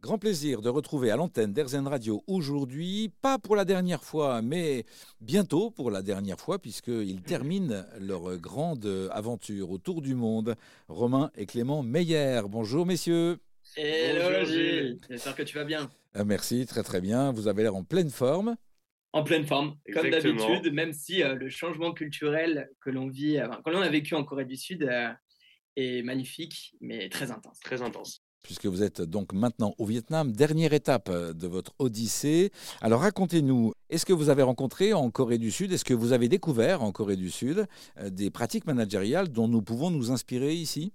[0.00, 4.84] Grand plaisir de retrouver à l'antenne d'Airzen Radio aujourd'hui, pas pour la dernière fois, mais
[5.20, 10.54] bientôt pour la dernière fois, puisqu'ils terminent leur grande aventure autour du monde.
[10.86, 12.42] Romain et Clément Meyer.
[12.48, 13.38] Bonjour messieurs.
[13.76, 15.90] Hello Gilles, j'espère que tu vas bien.
[16.16, 17.32] Euh, merci, très très bien.
[17.32, 18.56] Vous avez l'air en pleine forme.
[19.12, 23.48] En pleine forme, comme d'habitude, même si euh, le changement culturel que l'on vit, euh,
[23.64, 24.88] que l'on a vécu en Corée du Sud
[25.74, 27.58] est magnifique, mais très intense.
[27.58, 32.50] Très intense puisque vous êtes donc maintenant au Vietnam, dernière étape de votre odyssée.
[32.80, 36.28] Alors racontez-nous, est-ce que vous avez rencontré en Corée du Sud, est-ce que vous avez
[36.28, 37.66] découvert en Corée du Sud
[38.10, 40.92] des pratiques managériales dont nous pouvons nous inspirer ici?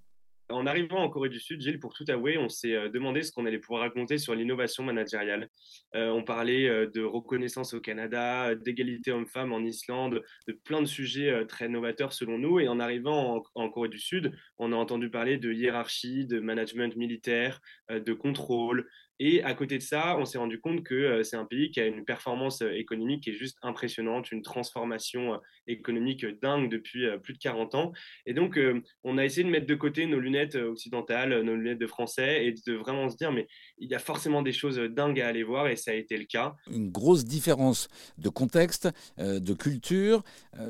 [0.54, 3.32] En arrivant en Corée du Sud, Gilles, pour tout avouer, on s'est euh, demandé ce
[3.32, 5.48] qu'on allait pouvoir raconter sur l'innovation managériale.
[5.94, 10.86] Euh, on parlait euh, de reconnaissance au Canada, d'égalité homme-femme en Islande, de plein de
[10.86, 12.60] sujets très novateurs selon nous.
[12.60, 16.96] Et en arrivant en, Corée du Sud, on a entendu parler de hiérarchie, de management
[16.96, 17.60] militaire,
[17.90, 18.88] de contrôle,
[19.20, 21.80] et à côté de ça, on s'est rendu compte que euh, c'est un pays qui
[21.80, 25.38] a une performance euh, économique qui est juste impressionnante, une transformation euh,
[25.68, 27.92] économique dingue depuis plus de 40 ans.
[28.26, 28.58] Et donc,
[29.02, 32.54] on a essayé de mettre de côté nos lunettes occidentales, nos lunettes de français, et
[32.66, 33.46] de vraiment se dire, mais
[33.78, 36.24] il y a forcément des choses dingues à aller voir, et ça a été le
[36.24, 36.54] cas.
[36.70, 37.88] Une grosse différence
[38.18, 40.22] de contexte, de culture,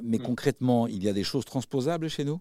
[0.02, 0.22] mais mm.
[0.22, 2.40] concrètement, il y a des choses transposables chez nous?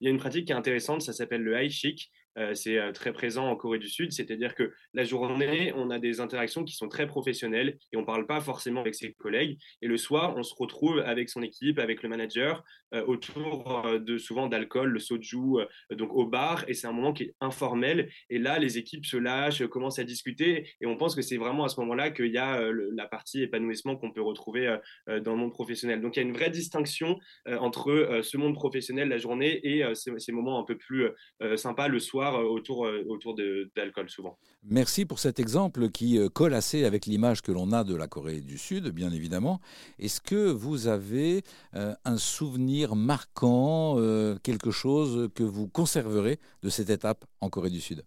[0.00, 2.10] Il y a une pratique qui est intéressante, ça s'appelle le high chic.
[2.38, 5.98] Euh, c'est euh, très présent en Corée du Sud, c'est-à-dire que la journée, on a
[5.98, 9.58] des interactions qui sont très professionnelles et on ne parle pas forcément avec ses collègues.
[9.82, 14.18] Et le soir, on se retrouve avec son équipe, avec le manager, euh, autour de
[14.18, 16.64] souvent d'alcool, le soju, donc au bar.
[16.68, 18.10] Et c'est un moment qui est informel.
[18.30, 20.68] Et là, les équipes se lâchent, commencent à discuter.
[20.80, 22.60] Et on pense que c'est vraiment à ce moment-là qu'il y a
[22.94, 24.76] la partie épanouissement qu'on peut retrouver
[25.06, 26.00] dans le monde professionnel.
[26.00, 30.12] Donc il y a une vraie distinction entre ce monde professionnel la journée et ces,
[30.18, 31.08] ces, moments un peu plus
[31.56, 33.34] sympas le soir euh, autour, euh, autour
[33.76, 34.38] d'alcool souvent.
[34.62, 38.06] Merci pour cet exemple qui euh, colle assez avec l'image que l'on a de la
[38.06, 39.60] Corée du Sud, bien évidemment.
[39.98, 43.96] Est-ce que vous avez un souvenir marquant,
[44.42, 48.04] quelque chose que vous conserverez de cette étape en Corée du Sud?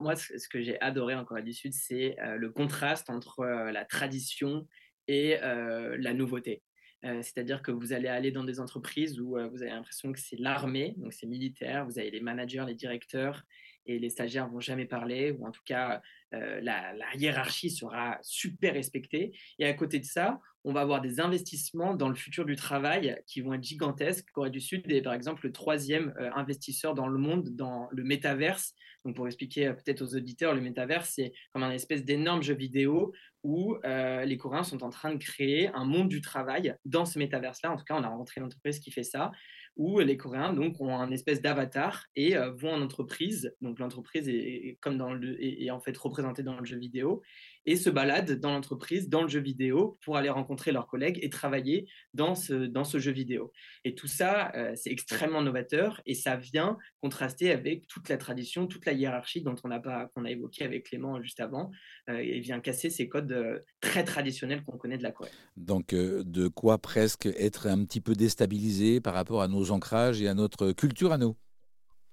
[0.00, 4.66] Moi, ce que j'ai adoré en Corée du Sud, c'est le contraste entre la tradition
[5.06, 6.62] et la nouveauté.
[7.02, 10.94] C'est-à-dire que vous allez aller dans des entreprises où vous avez l'impression que c'est l'armée,
[10.96, 13.44] donc c'est militaire, vous avez les managers, les directeurs,
[13.88, 19.32] et les stagiaires vont jamais parler, ou en tout cas, la, hiérarchie sera super respectée.
[19.58, 23.16] Et à côté de ça, on va avoir des investissements dans le futur du travail
[23.26, 24.28] qui vont être gigantesques.
[24.32, 28.74] Corée du Sud est par exemple le troisième investisseur dans le monde dans le métaverse.
[29.04, 33.12] Donc pour expliquer peut-être aux auditeurs, le métaverse, c'est comme un espèce d'énorme jeu vidéo
[33.48, 37.18] où euh, les Coréens sont en train de créer un monde du travail dans ce
[37.18, 37.72] métaverse-là.
[37.72, 39.32] En tout cas, on a rencontré une entreprise qui fait ça,
[39.74, 43.54] où les Coréens donc ont un espèce d'avatar et euh, vont en entreprise.
[43.62, 47.22] Donc l'entreprise est, comme dans le, est, en fait représentée dans le jeu vidéo
[47.68, 51.28] et se baladent dans l'entreprise, dans le jeu vidéo, pour aller rencontrer leurs collègues et
[51.28, 53.52] travailler dans ce, dans ce jeu vidéo.
[53.84, 58.66] Et tout ça, euh, c'est extrêmement novateur et ça vient contraster avec toute la tradition,
[58.66, 61.70] toute la hiérarchie dont on a, pas, qu'on a évoqué avec Clément juste avant,
[62.08, 65.30] euh, et vient casser ces codes euh, très traditionnels qu'on connaît de la Corée.
[65.58, 70.28] Donc, de quoi presque être un petit peu déstabilisé par rapport à nos ancrages et
[70.28, 71.36] à notre culture à nous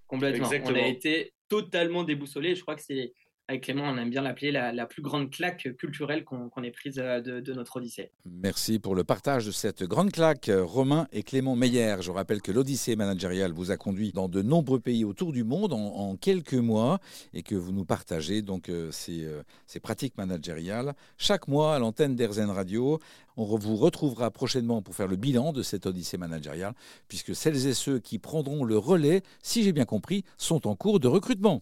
[0.08, 0.50] Complètement.
[0.66, 2.56] On a été totalement déboussolé.
[2.56, 3.14] Je crois que c'est
[3.47, 7.22] avec Clément, on aime bien l'appeler la, plus grande claque culturelle qu'on ait prise euh,
[7.22, 8.11] de, notre Odyssée.
[8.25, 11.97] Merci pour le partage de cette grande claque, Romain et Clément Meyer.
[12.01, 15.73] Je rappelle que l'Odyssée managériale vous a conduit dans de nombreux pays autour du monde
[15.73, 17.00] en, quelques mois
[17.33, 22.16] et que vous nous partagez donc euh, euh, ces, pratiques managériales chaque mois à l'antenne
[22.16, 23.00] d'Airzen Radio.
[23.38, 26.73] On vous retrouvera prochainement pour faire le bilan de cette Odyssée managériale
[27.07, 31.00] puisque celles et ceux qui prendront le relais, si j'ai bien compris, sont en cours
[31.00, 31.62] de recrutement.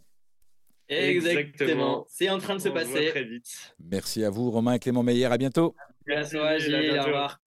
[0.93, 2.05] Exactement.
[2.09, 3.09] C'est en train de se passer.
[3.09, 3.75] très vite.
[3.79, 5.25] Merci à vous, Romain et Clément Meyer.
[5.25, 5.75] À bientôt.
[6.07, 7.42] Merci, Au revoir.